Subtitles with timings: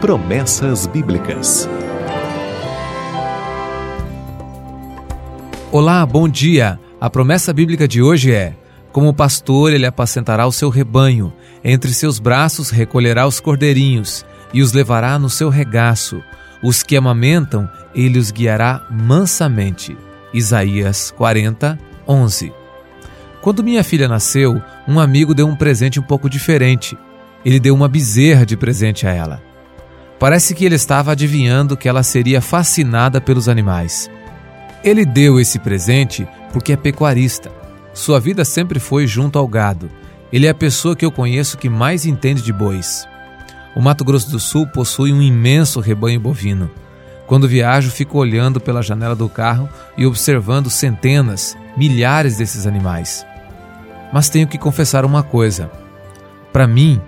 [0.00, 1.68] Promessas Bíblicas.
[5.72, 6.78] Olá, bom dia.
[7.00, 8.54] A promessa bíblica de hoje é:
[8.92, 11.32] Como pastor, ele apacentará o seu rebanho,
[11.64, 14.24] entre seus braços recolherá os cordeirinhos
[14.54, 16.22] e os levará no seu regaço.
[16.62, 19.96] Os que amamentam, ele os guiará mansamente.
[20.32, 21.76] Isaías 40,
[22.06, 22.52] 11.
[23.42, 26.96] Quando minha filha nasceu, um amigo deu um presente um pouco diferente.
[27.44, 29.48] Ele deu uma bezerra de presente a ela.
[30.18, 34.10] Parece que ele estava adivinhando que ela seria fascinada pelos animais.
[34.82, 37.50] Ele deu esse presente porque é pecuarista.
[37.94, 39.90] Sua vida sempre foi junto ao gado.
[40.32, 43.06] Ele é a pessoa que eu conheço que mais entende de bois.
[43.76, 46.70] O Mato Grosso do Sul possui um imenso rebanho bovino.
[47.26, 53.24] Quando viajo, fico olhando pela janela do carro e observando centenas, milhares desses animais.
[54.12, 55.70] Mas tenho que confessar uma coisa:
[56.52, 57.00] para mim,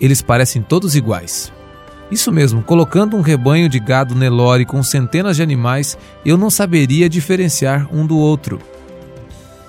[0.00, 1.52] eles parecem todos iguais.
[2.10, 7.08] Isso mesmo, colocando um rebanho de gado Nelore com centenas de animais, eu não saberia
[7.08, 8.60] diferenciar um do outro.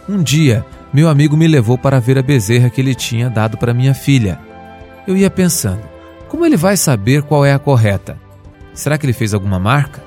[0.07, 3.73] Um dia, meu amigo me levou para ver a bezerra que ele tinha dado para
[3.73, 4.39] minha filha.
[5.08, 5.81] Eu ia pensando,
[6.27, 8.19] como ele vai saber qual é a correta?
[8.73, 10.03] Será que ele fez alguma marca?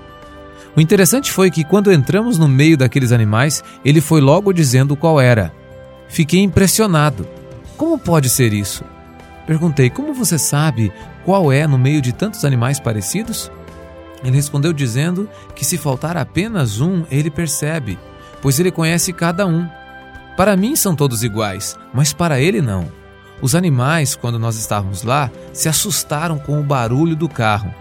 [0.77, 5.20] O interessante foi que quando entramos no meio daqueles animais, ele foi logo dizendo qual
[5.20, 5.53] era.
[6.08, 7.27] Fiquei impressionado.
[7.77, 8.84] Como pode ser isso?
[9.47, 10.92] Perguntei: Como você sabe
[11.31, 13.53] qual é no meio de tantos animais parecidos?
[14.25, 17.97] Ele respondeu dizendo que se faltar apenas um, ele percebe,
[18.42, 19.64] pois ele conhece cada um.
[20.36, 22.91] Para mim são todos iguais, mas para ele não.
[23.41, 27.73] Os animais, quando nós estávamos lá, se assustaram com o barulho do carro.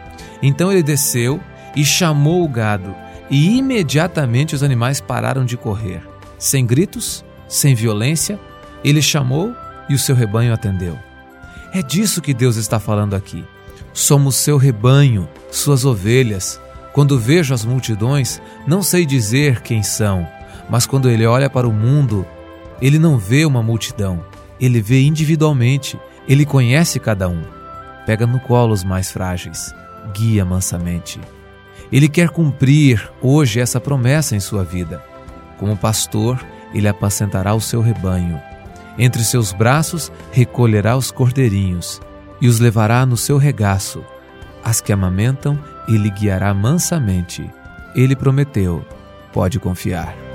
[0.44, 1.40] Então ele desceu
[1.76, 2.96] e chamou o gado,
[3.32, 6.08] e imediatamente os animais pararam de correr.
[6.38, 8.40] Sem gritos, sem violência,
[8.84, 9.56] ele chamou
[9.90, 11.09] e o seu rebanho atendeu.
[11.72, 13.46] É disso que Deus está falando aqui.
[13.94, 16.60] Somos seu rebanho, suas ovelhas.
[16.94, 20.28] Quando vejo as multidões, não sei dizer quem são,
[20.68, 22.26] mas quando ele olha para o mundo,
[22.82, 24.26] ele não vê uma multidão,
[24.60, 27.44] ele vê individualmente, ele conhece cada um.
[28.06, 29.74] Pega no colo os mais frágeis,
[30.14, 31.20] guia mansamente.
[31.92, 35.04] Ele quer cumprir hoje essa promessa em sua vida.
[35.60, 36.44] Como pastor,
[36.74, 38.42] ele apacentará o seu rebanho
[39.00, 42.02] entre seus braços recolherá os cordeirinhos
[42.42, 44.04] e os levará no seu regaço.
[44.64, 47.50] As que amamentam, ele guiará mansamente.
[47.96, 48.86] Ele prometeu,
[49.32, 50.29] pode confiar.